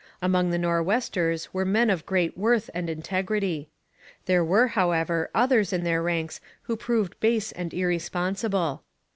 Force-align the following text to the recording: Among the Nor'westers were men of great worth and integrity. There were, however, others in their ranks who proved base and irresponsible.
Among 0.19 0.49
the 0.49 0.57
Nor'westers 0.57 1.53
were 1.53 1.63
men 1.63 1.91
of 1.91 2.07
great 2.07 2.35
worth 2.35 2.71
and 2.73 2.89
integrity. 2.89 3.69
There 4.25 4.43
were, 4.43 4.69
however, 4.69 5.29
others 5.35 5.71
in 5.71 5.83
their 5.83 6.01
ranks 6.01 6.41
who 6.63 6.75
proved 6.75 7.19
base 7.19 7.51
and 7.51 7.71
irresponsible. 7.71 8.81